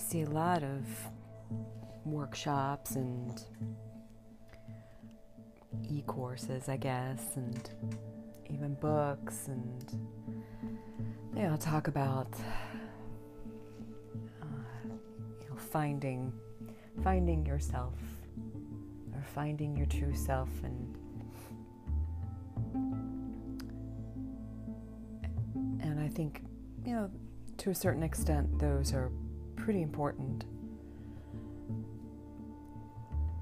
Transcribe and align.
see 0.00 0.22
a 0.22 0.30
lot 0.30 0.62
of 0.62 0.84
workshops 2.04 2.96
and 2.96 3.40
e 5.88 6.02
courses, 6.06 6.68
I 6.68 6.76
guess, 6.76 7.36
and 7.36 7.70
even 8.48 8.74
books, 8.74 9.48
and 9.48 9.84
they 11.32 11.46
all 11.46 11.58
talk 11.58 11.88
about 11.88 12.32
uh, 14.42 14.46
you 15.40 15.48
know 15.48 15.56
finding 15.56 16.32
finding 17.02 17.46
yourself 17.46 17.94
or 19.14 19.22
finding 19.34 19.76
your 19.76 19.86
true 19.86 20.14
self 20.14 20.48
and 20.64 20.96
and 25.82 26.00
I 26.00 26.08
think 26.08 26.42
you 26.84 26.94
know 26.94 27.10
to 27.58 27.70
a 27.70 27.74
certain 27.74 28.02
extent 28.02 28.58
those 28.58 28.92
are 28.92 29.10
pretty 29.64 29.82
important. 29.82 30.44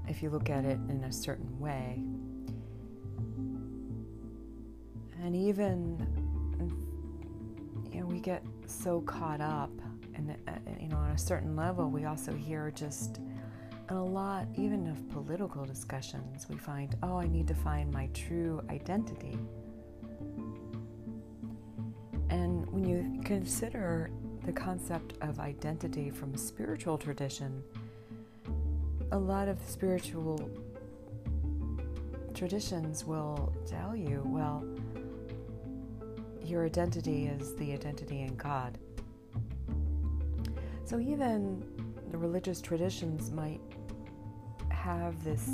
If 0.07 0.21
you 0.21 0.29
look 0.29 0.49
at 0.49 0.65
it 0.65 0.79
in 0.89 1.03
a 1.05 1.11
certain 1.11 1.59
way. 1.59 2.03
And 5.23 5.35
even 5.35 6.07
you 7.91 8.01
know 8.01 8.05
we 8.05 8.19
get 8.19 8.43
so 8.67 9.01
caught 9.01 9.41
up 9.41 9.71
and 10.15 10.35
uh, 10.47 10.51
you 10.79 10.87
know 10.89 10.97
on 10.97 11.11
a 11.11 11.17
certain 11.17 11.55
level 11.55 11.89
we 11.89 12.05
also 12.05 12.33
hear 12.33 12.71
just 12.71 13.19
a 13.89 13.95
lot 13.95 14.47
even 14.55 14.87
of 14.87 15.09
political 15.09 15.65
discussions 15.65 16.47
we 16.49 16.55
find 16.55 16.95
oh 17.03 17.17
i 17.17 17.27
need 17.27 17.47
to 17.47 17.55
find 17.55 17.91
my 17.91 18.07
true 18.13 18.61
identity. 18.69 19.37
And 22.29 22.69
when 22.69 22.85
you 22.85 23.21
consider 23.23 24.11
the 24.49 24.59
concept 24.59 25.13
of 25.21 25.39
identity 25.39 26.09
from 26.09 26.33
a 26.33 26.37
spiritual 26.37 26.97
tradition 26.97 27.63
a 29.11 29.17
lot 29.17 29.47
of 29.47 29.59
spiritual 29.67 30.49
traditions 32.33 33.05
will 33.05 33.53
tell 33.67 33.95
you 33.95 34.23
well 34.25 34.65
your 36.49 36.65
identity 36.65 37.27
is 37.27 37.55
the 37.57 37.71
identity 37.71 38.21
in 38.21 38.35
God. 38.35 38.77
So 40.83 40.99
even 40.99 41.63
the 42.11 42.17
religious 42.17 42.59
traditions 42.59 43.29
might 43.29 43.61
have 44.71 45.23
this, 45.23 45.47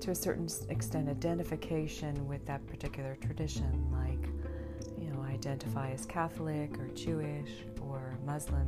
to 0.00 0.10
a 0.10 0.14
certain 0.14 0.48
extent, 0.68 1.08
identification 1.08 2.26
with 2.26 2.44
that 2.46 2.66
particular 2.66 3.16
tradition, 3.20 3.88
like, 3.92 4.03
identify 5.46 5.90
as 5.90 6.06
Catholic 6.06 6.78
or 6.78 6.88
Jewish 6.94 7.50
or 7.82 8.16
Muslim, 8.24 8.66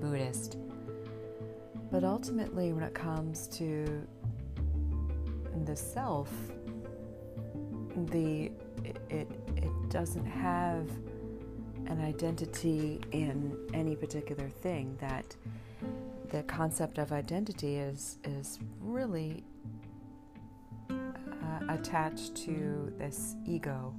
Buddhist. 0.00 0.56
But 1.92 2.02
ultimately, 2.02 2.72
when 2.72 2.82
it 2.82 2.92
comes 2.92 3.46
to 3.48 4.04
the 5.64 5.76
self, 5.76 6.28
the 7.94 8.50
it, 8.84 8.98
it, 9.10 9.28
doesn't 9.90 10.24
have 10.24 10.88
an 11.86 12.02
identity 12.02 12.98
in 13.12 13.54
any 13.74 13.94
particular 13.94 14.48
thing 14.48 14.96
that 14.98 15.36
the 16.30 16.42
concept 16.44 16.96
of 16.96 17.12
identity 17.12 17.76
is 17.76 18.16
is 18.24 18.58
really 18.80 19.44
uh, 20.90 20.94
attached 21.68 22.34
to 22.34 22.90
this 22.96 23.36
ego 23.44 23.94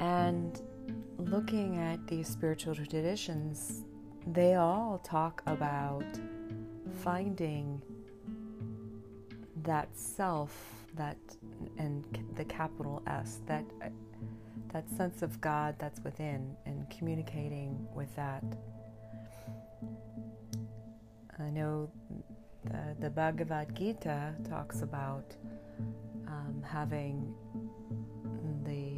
and 0.00 0.62
looking 1.18 1.78
at 1.78 2.06
these 2.06 2.28
spiritual 2.28 2.74
traditions 2.74 3.84
they 4.26 4.54
all 4.54 5.00
talk 5.04 5.42
about 5.46 6.04
finding 7.02 7.80
that 9.62 9.88
self 9.96 10.74
that 10.94 11.16
and 11.78 12.04
the 12.36 12.44
capital 12.44 13.02
S 13.06 13.40
that 13.46 13.64
that 14.72 14.88
sense 14.90 15.22
of 15.22 15.40
God 15.40 15.74
that's 15.78 16.00
within 16.00 16.54
and 16.66 16.88
communicating 16.90 17.86
with 17.94 18.14
that. 18.16 18.44
I 21.38 21.50
know 21.50 21.90
the, 22.64 22.96
the 23.00 23.10
Bhagavad 23.10 23.74
Gita 23.74 24.34
talks 24.48 24.82
about 24.82 25.34
um, 26.26 26.62
having 26.66 27.34
the 28.64 28.97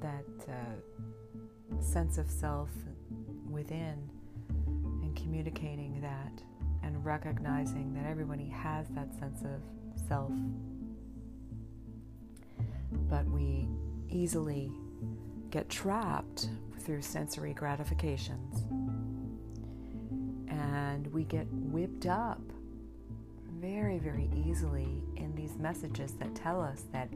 that 0.00 0.24
uh, 0.48 1.80
sense 1.82 2.18
of 2.18 2.30
self 2.30 2.70
within 3.48 4.08
and 5.02 5.16
communicating 5.16 6.00
that 6.00 6.42
and 6.82 7.04
recognizing 7.04 7.92
that 7.94 8.06
everybody 8.06 8.48
has 8.48 8.88
that 8.90 9.12
sense 9.18 9.42
of 9.42 9.60
self. 10.08 10.32
But 13.08 13.26
we 13.26 13.68
easily 14.08 14.72
get 15.50 15.68
trapped 15.68 16.48
through 16.80 17.02
sensory 17.02 17.52
gratifications. 17.52 18.62
And 20.48 21.06
we 21.12 21.24
get 21.24 21.46
whipped 21.50 22.06
up 22.06 22.40
very, 23.60 23.98
very 23.98 24.30
easily 24.34 25.02
in 25.16 25.34
these 25.34 25.56
messages 25.58 26.12
that 26.14 26.34
tell 26.34 26.60
us 26.62 26.84
that 26.92 27.10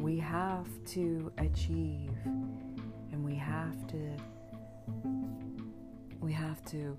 we 0.00 0.18
have 0.18 0.66
to 0.86 1.30
achieve 1.38 2.10
and 2.24 3.22
we 3.22 3.34
have 3.34 3.86
to 3.86 4.16
we 6.20 6.32
have 6.32 6.64
to 6.64 6.96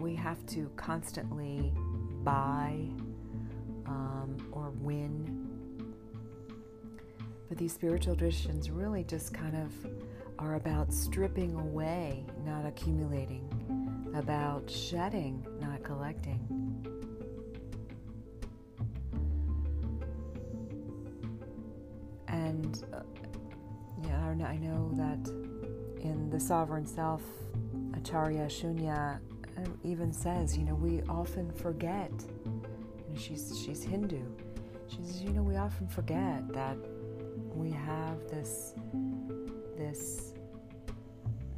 we 0.00 0.14
have 0.14 0.44
to 0.46 0.70
constantly 0.76 1.72
buy 2.24 2.74
um, 3.86 4.36
or 4.50 4.70
win. 4.80 5.46
But 7.48 7.58
these 7.58 7.72
spiritual 7.72 8.16
traditions 8.16 8.70
really 8.70 9.04
just 9.04 9.32
kind 9.34 9.56
of 9.56 9.72
are 10.38 10.54
about 10.54 10.92
stripping 10.92 11.54
away, 11.54 12.24
not 12.44 12.64
accumulating, 12.64 13.59
about 14.14 14.70
shedding, 14.70 15.46
not 15.60 15.82
collecting. 15.82 16.40
And 22.28 22.84
uh, 22.92 23.00
yeah, 24.04 24.46
I 24.46 24.56
know 24.56 24.90
that 24.94 25.28
in 26.02 26.30
the 26.30 26.40
Sovereign 26.40 26.86
Self, 26.86 27.22
Acharya 27.94 28.46
Shunya 28.46 29.20
even 29.82 30.12
says, 30.12 30.56
you 30.56 30.64
know, 30.64 30.74
we 30.74 31.02
often 31.08 31.50
forget. 31.52 32.10
You 32.44 32.62
know, 33.08 33.20
she's 33.20 33.60
she's 33.64 33.82
Hindu. 33.82 34.22
She 34.88 34.96
says, 34.96 35.22
you 35.22 35.30
know, 35.30 35.42
we 35.42 35.56
often 35.56 35.86
forget 35.88 36.48
that 36.52 36.76
we 37.54 37.70
have 37.70 38.20
this 38.28 38.74
this 39.76 40.34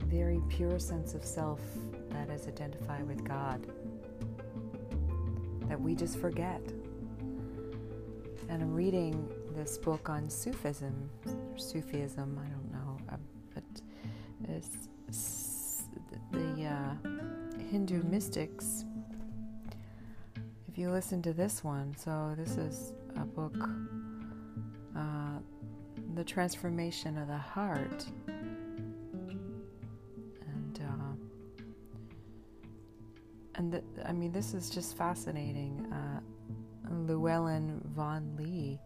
very 0.07 0.41
pure 0.49 0.79
sense 0.79 1.15
of 1.15 1.25
self 1.25 1.61
that 2.13 2.31
is 2.31 2.47
identified 2.47 3.07
with 3.07 3.25
God. 3.25 3.67
That 5.69 5.81
we 5.81 5.95
just 5.95 6.19
forget. 6.19 6.61
And 8.49 8.63
I'm 8.63 8.75
reading 8.75 9.29
this 9.55 9.79
book 9.79 10.09
on 10.09 10.29
Sufism, 10.29 11.11
Sufism, 11.57 12.39
I 12.39 12.49
don't 12.49 12.73
know, 12.73 12.99
uh, 13.11 13.17
but 13.55 13.65
it's 14.49 15.85
the 16.33 16.65
uh, 16.65 16.95
Hindu 17.71 18.03
mystics, 18.03 18.85
if 20.73 20.79
you 20.79 20.91
listen 20.91 21.21
to 21.23 21.35
this 21.35 21.63
one, 21.63 21.95
so 21.99 22.35
this 22.37 22.57
is 22.57 22.95
a 23.17 23.27
book, 23.27 23.69
uh, 24.97 25.39
The 26.15 26.25
Transformation 26.25 27.19
of 27.19 27.29
the 27.29 27.37
Heart. 27.37 28.07
And 33.55 33.73
the, 33.73 33.83
I 34.07 34.13
mean, 34.13 34.33
this 34.33 34.55
is 34.55 34.71
just 34.71 34.97
fascinating. 34.97 35.87
Uh, 35.93 36.21
Llewellyn 36.91 37.81
Vaughan-Lee 37.95 38.79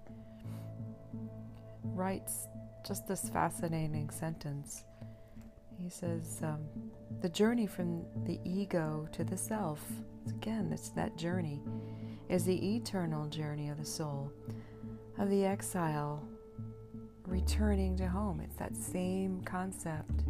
writes 1.83 2.49
just 2.87 3.07
this 3.07 3.29
fascinating 3.29 4.11
sentence. 4.11 4.85
He 5.79 5.91
says, 5.91 6.41
um, 6.43 6.61
the 7.21 7.29
journey 7.29 7.67
from 7.67 8.05
the 8.25 8.41
ego 8.45 9.09
to 9.13 9.25
the 9.25 9.37
self, 9.37 9.85
again, 10.29 10.71
it's 10.73 10.89
that 10.91 11.17
journey, 11.17 11.61
is 12.29 12.45
the 12.45 12.77
eternal 12.77 13.27
journey 13.27 13.69
of 13.69 13.79
the 13.79 13.85
soul, 13.85 14.33
of 15.19 15.31
the 15.31 15.45
exile 15.45 16.27
returning 17.27 17.97
to 17.97 18.07
home. 18.07 18.41
It's 18.41 18.57
that 18.57 18.77
same 18.77 19.43
concept 19.43 20.25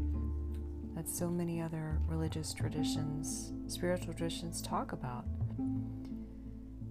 that 1.06 1.14
so 1.14 1.29
many 1.29 1.61
other 1.61 2.00
religious 2.06 2.53
traditions, 2.53 3.53
spiritual 3.69 4.12
traditions 4.12 4.61
talk 4.61 4.93
about. 4.93 5.25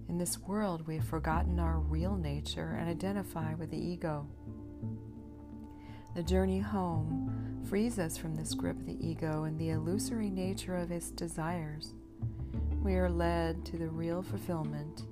In 0.08 0.18
this 0.18 0.38
world, 0.38 0.86
we 0.86 0.96
have 0.96 1.06
forgotten 1.06 1.58
our 1.58 1.78
real 1.78 2.16
nature 2.16 2.76
and 2.78 2.88
identify 2.88 3.54
with 3.54 3.70
the 3.70 3.78
ego. 3.78 4.26
The 6.14 6.22
journey 6.22 6.60
home 6.60 7.62
frees 7.68 7.98
us 7.98 8.16
from 8.16 8.34
this 8.34 8.54
grip 8.54 8.78
of 8.78 8.86
the 8.86 9.06
ego 9.06 9.44
and 9.44 9.58
the 9.58 9.70
illusory 9.70 10.30
nature 10.30 10.76
of 10.76 10.90
its 10.90 11.10
desires. 11.10 11.92
We 12.82 12.94
are 12.94 13.10
led 13.10 13.64
to 13.66 13.76
the 13.76 13.88
real 13.88 14.22
fulfillment 14.22 15.02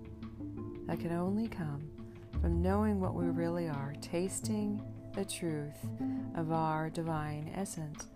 that 0.87 1.01
can 1.01 1.13
only 1.13 1.49
come 1.49 1.91
from 2.41 2.63
knowing 2.63 3.01
what 3.01 3.15
we 3.15 3.27
really 3.27 3.69
are, 3.69 3.95
tasting 4.01 4.83
the 5.15 5.25
truth 5.25 5.77
of 6.37 6.53
our 6.53 6.89
divine 6.91 7.53
essence. 7.55 8.07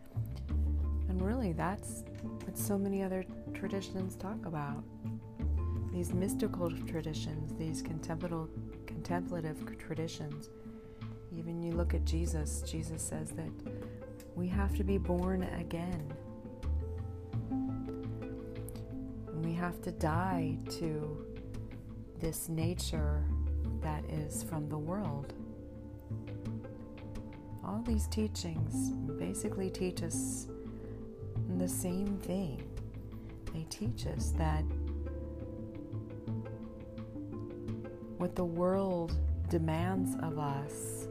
And 1.19 1.27
really, 1.27 1.53
that's 1.53 2.05
what 2.45 2.57
so 2.57 2.79
many 2.79 3.03
other 3.03 3.25
traditions 3.53 4.15
talk 4.15 4.47
about. 4.47 4.85
These 5.93 6.13
mystical 6.13 6.71
traditions, 6.87 7.59
these 7.59 7.83
contemplative, 7.83 8.47
contemplative 8.87 9.59
traditions. 9.79 10.49
Even 11.37 11.61
you 11.61 11.73
look 11.73 11.93
at 11.93 12.05
Jesus, 12.05 12.63
Jesus 12.63 13.03
says 13.03 13.31
that 13.31 13.51
we 14.37 14.47
have 14.47 14.77
to 14.77 14.85
be 14.85 14.97
born 14.97 15.43
again. 15.59 16.07
And 17.51 19.45
we 19.45 19.55
have 19.55 19.83
to 19.83 19.91
die 19.91 20.57
to 20.79 21.27
this 22.21 22.49
nature 22.49 23.25
that 23.81 24.05
is 24.09 24.45
from 24.45 24.69
the 24.69 24.79
world. 24.79 25.35
All 27.65 27.83
these 27.85 28.07
teachings 28.07 28.93
basically 29.19 29.69
teach 29.69 30.05
us 30.05 30.47
the 31.59 31.69
same 31.69 32.19
thing. 32.19 32.63
They 33.53 33.67
teach 33.71 34.07
us 34.07 34.33
that 34.39 34.63
what 38.17 38.35
the 38.37 38.45
world 38.45 39.17
demands 39.49 40.17
of 40.23 40.39
us, 40.39 41.09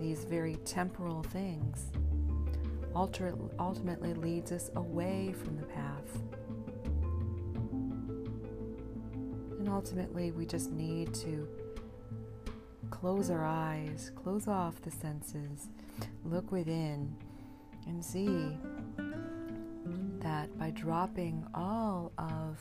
these 0.00 0.24
very 0.24 0.56
temporal 0.64 1.22
things, 1.22 1.90
ultimately 2.94 4.12
leads 4.14 4.52
us 4.52 4.70
away 4.76 5.32
from 5.32 5.56
the 5.56 5.64
path. 5.64 6.22
And 9.58 9.68
ultimately, 9.68 10.32
we 10.32 10.44
just 10.44 10.72
need 10.72 11.14
to 11.14 11.48
close 12.90 13.30
our 13.30 13.44
eyes, 13.44 14.10
close 14.14 14.48
off 14.48 14.82
the 14.82 14.90
senses, 14.90 15.68
look 16.24 16.50
within, 16.52 17.16
and 17.86 18.04
see 18.04 18.56
that 20.20 20.56
by 20.58 20.70
dropping 20.70 21.44
all 21.54 22.12
of 22.18 22.58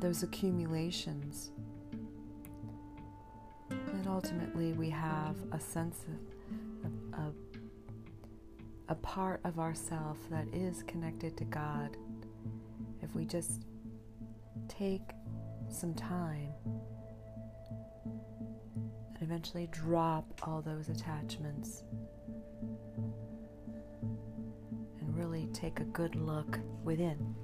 those 0.00 0.22
accumulations, 0.22 1.50
that 3.70 4.06
ultimately 4.06 4.72
we 4.72 4.90
have 4.90 5.36
a 5.52 5.60
sense 5.60 6.04
of 6.84 6.92
a, 7.18 8.92
a 8.92 8.94
part 8.96 9.40
of 9.44 9.58
ourself 9.58 10.18
that 10.30 10.46
is 10.52 10.82
connected 10.82 11.36
to 11.36 11.44
God. 11.44 11.96
If 13.02 13.14
we 13.14 13.24
just 13.24 13.62
take 14.68 15.02
some 15.68 15.94
time 15.94 16.52
eventually 19.24 19.66
drop 19.72 20.26
all 20.42 20.60
those 20.60 20.90
attachments 20.90 21.82
and 25.00 25.16
really 25.16 25.48
take 25.52 25.80
a 25.80 25.84
good 25.84 26.14
look 26.14 26.58
within. 26.84 27.34